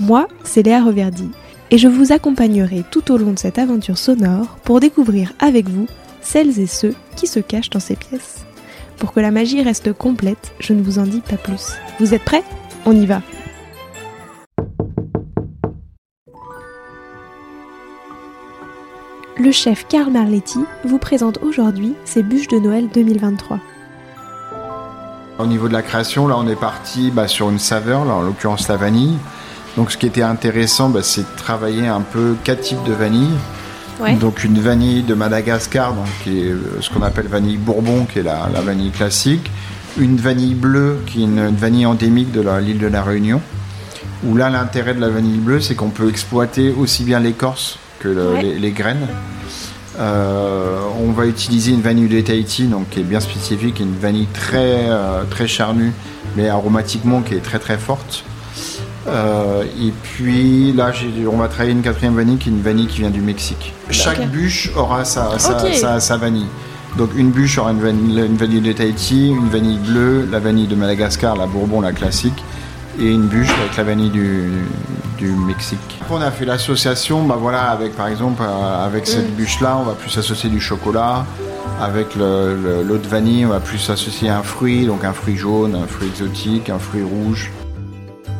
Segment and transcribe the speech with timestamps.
[0.00, 1.28] Moi, c'est Léa Reverdy,
[1.70, 5.86] et je vous accompagnerai tout au long de cette aventure sonore pour découvrir avec vous
[6.22, 8.46] celles et ceux qui se cachent dans ces pièces.
[8.96, 11.72] Pour que la magie reste complète, je ne vous en dis pas plus.
[11.98, 12.42] Vous êtes prêts?
[12.86, 13.20] On y va
[19.38, 23.58] Le chef Karl Marletti vous présente aujourd'hui ses bûches de Noël 2023.
[25.38, 28.66] Au niveau de la création, là on est parti bah, sur une saveur, en l'occurrence
[28.68, 29.18] la vanille.
[29.76, 33.36] Donc ce qui était intéressant, bah, c'est de travailler un peu quatre types de vanille.
[34.18, 38.20] Donc une vanille de Madagascar, donc, qui est euh, ce qu'on appelle vanille bourbon, qui
[38.20, 39.50] est la, vanille classique.
[39.98, 43.42] Une vanille bleue, qui est une, vanille endémique de l'île de la Réunion.
[44.24, 48.08] Où là, l'intérêt de la vanille bleue, c'est qu'on peut exploiter aussi bien l'écorce que
[48.40, 49.06] les, graines.
[49.98, 54.28] Euh, on va utiliser une vanille de Tahiti, donc qui est bien spécifique, une vanille
[54.32, 55.92] très, euh, très charnue,
[56.36, 58.24] mais aromatiquement qui est très très forte.
[59.10, 60.92] Euh, et puis là,
[61.30, 63.72] on va travailler une quatrième vanille qui est une vanille qui vient du Mexique.
[63.90, 66.46] Chaque bûche aura sa, sa, vanille.
[66.96, 71.36] Donc une bûche aura une vanille, de Tahiti, une vanille bleue, la vanille de Madagascar,
[71.36, 72.44] la Bourbon, la classique,
[73.00, 74.50] et une bûche avec la vanille du,
[75.46, 75.78] Mexique.
[76.00, 79.34] Après, on a fait l'association, bah voilà, avec par exemple, euh, avec cette mm.
[79.34, 81.26] bûche-là, on va plus associer du chocolat.
[81.78, 86.08] Avec l'autre vanille, on va plus associer un fruit, donc un fruit jaune, un fruit
[86.08, 87.50] exotique, un fruit rouge.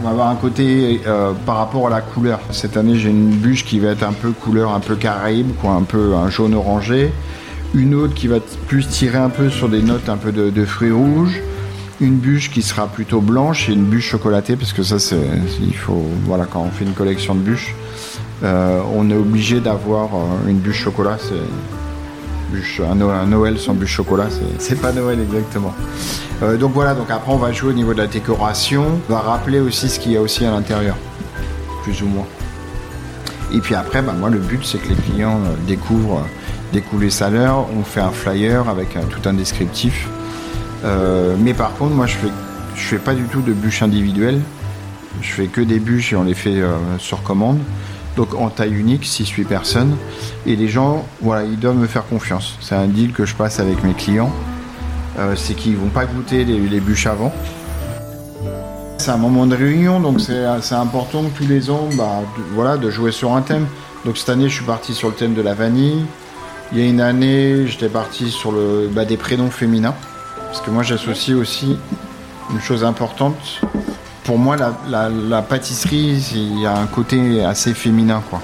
[0.00, 2.40] On va avoir un côté euh, par rapport à la couleur.
[2.52, 5.72] Cette année, j'ai une bûche qui va être un peu couleur un peu caraïbe, quoi,
[5.72, 7.12] un peu un jaune orangé.
[7.74, 10.90] Une autre qui va plus tirer un peu sur des notes un peu de, fruits
[10.90, 11.42] rouges.
[12.00, 15.20] Une bûche qui sera plutôt blanche et une bûche chocolatée parce que ça, c'est
[15.60, 15.74] il
[16.24, 17.74] voilà quand on fait une collection de bûches,
[18.42, 21.18] euh, on est obligé d'avoir euh, une bûche chocolat.
[22.88, 24.28] Un, Noël sans bûche chocolat,
[24.58, 25.74] c'est pas Noël exactement.
[26.42, 29.20] Euh, donc voilà, donc après on va jouer au niveau de la décoration, on va
[29.20, 30.96] rappeler aussi ce qu'il y a aussi à l'intérieur,
[31.82, 32.26] plus ou moins.
[33.52, 37.02] Et puis après, bah, moi le but c'est que les clients euh, découvrent, euh, découvrent
[37.02, 40.08] les salaires, on fait un flyer avec tout un descriptif.
[41.38, 42.32] mais par contre, moi je fais,
[42.74, 44.40] je fais pas du tout de bûches individuelles,
[45.20, 46.62] je fais que des bûches et on les fait
[46.98, 47.58] sur commande
[48.16, 49.96] donc en taille unique, 6-8 personnes.
[50.46, 52.56] Et les gens, voilà, ils doivent me faire confiance.
[52.60, 54.32] C'est un deal que je passe avec mes clients.
[55.18, 57.32] Euh, c'est qu'ils vont pas goûter les, bûches avant.
[58.98, 62.90] C'est un moment de réunion, donc c'est important tous les ans bah, de, voilà, de
[62.90, 63.66] jouer sur un thème.
[64.04, 66.04] Donc cette année, je suis parti sur le thème de la vanille.
[66.72, 69.94] Il y a une année, j'étais parti sur le, bah, des prénoms féminins.
[70.46, 71.76] Parce que moi, j'associe aussi
[72.52, 73.60] une chose importante
[74.30, 78.40] pour moi, la, pâtisserie, il y a un côté assez féminin, quoi.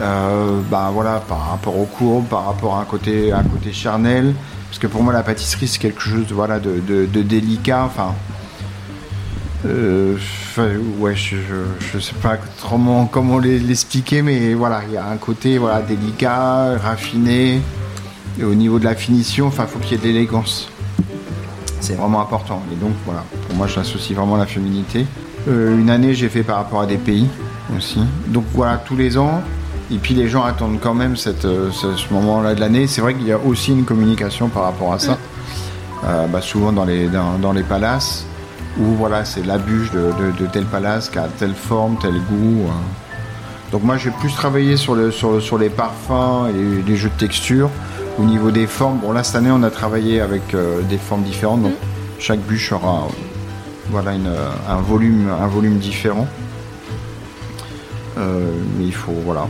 [0.00, 4.34] Euh, bah voilà, par rapport aux courbes, par rapport à un côté, un côté charnel,
[4.66, 7.84] parce que pour moi, la pâtisserie, c'est quelque chose, voilà, de, délicat.
[7.84, 8.14] Enfin,
[9.66, 10.16] euh,
[10.98, 11.36] ouais, je,
[11.92, 12.78] je, sais pas trop
[13.12, 17.60] comment l'expliquer, mais voilà, il y a un côté, voilà, délicat, raffiné.
[18.40, 20.70] Et au niveau de la finition, enfin, faut qu'il y ait de l'élégance.
[21.84, 22.62] C'est vraiment important.
[22.72, 25.04] Et donc voilà, pour moi, j'associe vraiment la féminité.
[25.48, 27.28] Euh, une année, j'ai fait par rapport à des pays
[27.76, 28.00] aussi.
[28.28, 29.42] Donc voilà, tous les ans.
[29.92, 32.86] Et puis les gens attendent quand même cette, euh, ce, moment-là de l'année.
[32.86, 35.18] C'est vrai qu'il y a aussi une communication par rapport à ça.
[36.06, 38.24] Euh, bah, souvent dans les, dans, les palaces,
[38.78, 42.64] où voilà, c'est la bûche de, tel palace qui a telle forme, tel goût.
[43.72, 47.20] Donc moi, j'ai plus travaillé sur, le, sur, sur les parfums et les jeux de
[47.20, 47.68] texture.
[48.16, 51.24] Au niveau des formes, bon là cette année on a travaillé avec euh, des formes
[51.24, 51.74] différentes, donc
[52.20, 53.08] chaque bûche aura
[53.90, 56.28] voilà, euh, un, volume, un volume différent.
[58.16, 59.48] Euh, mais il faut, voilà,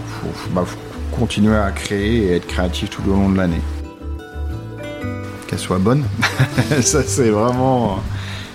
[0.53, 0.79] bah, faut,
[1.15, 3.61] continuer à créer et être créatif tout au long de l'année.
[5.47, 6.05] Qu'elle soit bonne,
[6.81, 7.99] ça c'est vraiment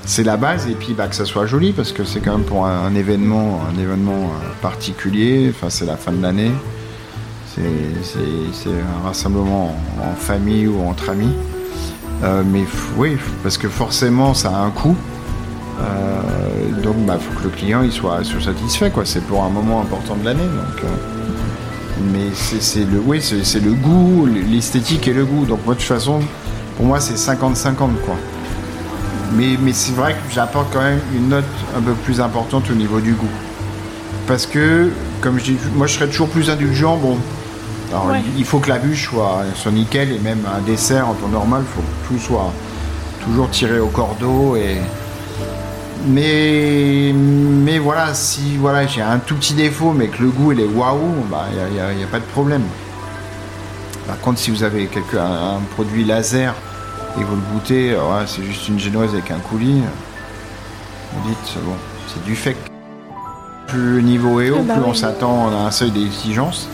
[0.05, 0.67] c'est la base.
[0.67, 2.95] Et puis bah, que ça soit joli parce que c'est quand même pour un, un
[2.95, 5.53] événement un événement particulier.
[5.55, 6.51] Enfin c'est la fin de l'année
[8.03, 11.33] c'est un rassemblement en, famille ou entre amis.
[12.23, 12.63] Euh, mais
[12.97, 14.95] oui, parce que forcément, ça a un coût.
[15.79, 18.91] Euh, donc, il bah, faut que le client il soit, satisfait.
[19.05, 20.43] C'est pour un moment important de l'année.
[20.43, 20.87] Euh,
[22.11, 25.45] mais c'est le, oui, c'est le goût, l'esthétique et le goût.
[25.45, 26.19] Donc, de toute façon,
[26.77, 27.75] pour moi, c'est 50-50.
[27.75, 28.15] quoi.
[29.35, 31.45] Mais, mais c'est vrai que j'apporte quand même une note
[31.77, 33.29] un peu plus importante au niveau du goût
[34.29, 34.91] parce que,
[35.21, 36.97] comme je dis, moi je serais toujours plus indulgent.
[36.97, 37.17] Bon,
[38.37, 41.63] il faut que la bûche soit, soit nickel et même un dessert en temps normal,
[41.65, 42.51] il faut que tout soit
[43.23, 44.77] toujours tiré au cordeau et
[46.07, 50.61] mais mais voilà si voilà j'ai un tout petit défaut mais que le goût il
[50.61, 52.63] est waouh bah il n'y a, pas de problème.
[54.07, 56.55] Par contre si vous avez quelque, un, produit laser
[57.19, 57.97] et vous le goûtez
[58.27, 59.81] c'est juste une génoise avec un coulis
[61.13, 61.75] vous dites bon
[62.07, 62.57] c'est du fake.
[63.67, 66.69] Plus le niveau est haut ah bah plus on s'attend à un seuil d'exigence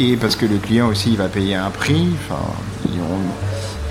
[0.00, 2.42] et parce que le client aussi il va payer un prix enfin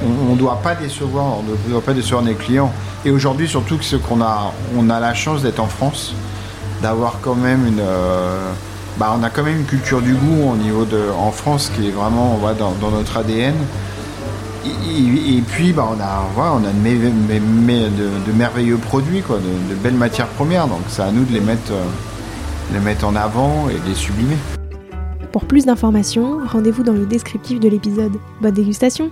[0.05, 2.71] on ne doit pas décevoir, on ne doit pas décevoir nos clients.
[3.05, 6.13] Et aujourd'hui, surtout ce qu'on a, on a la chance d'être en France,
[6.81, 8.51] d'avoir quand même une, euh,
[8.97, 11.87] bah, on a quand même une culture du goût au niveau de, en France qui
[11.87, 13.55] est vraiment, on va dans, notre ADN.
[14.65, 20.67] Et, puis, bah, on a, on a de, merveilleux produits, quoi, de, belles matières premières.
[20.67, 21.83] Donc, c'est à nous de les mettre, euh,
[22.73, 24.37] les mettre en avant et de les sublimer.
[25.31, 28.13] Pour plus d'informations, rendez-vous dans le descriptif de l'épisode.
[28.41, 29.11] Bonne dégustation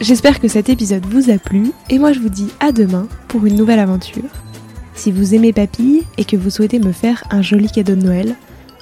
[0.00, 3.46] J'espère que cet épisode vous a plu et moi je vous dis à demain pour
[3.46, 4.24] une nouvelle aventure.
[4.94, 8.34] Si vous aimez Papille et que vous souhaitez me faire un joli cadeau de Noël,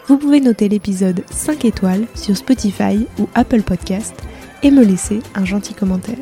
[0.07, 4.15] vous pouvez noter l'épisode 5 étoiles sur Spotify ou Apple Podcast
[4.63, 6.17] et me laisser un gentil commentaire.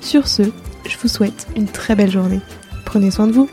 [0.00, 0.42] Sur ce,
[0.86, 2.40] je vous souhaite une très belle journée.
[2.86, 3.48] Prenez soin de vous.